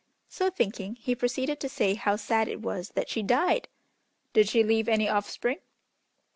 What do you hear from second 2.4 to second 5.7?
it was that she died! "Did she leave any offspring?"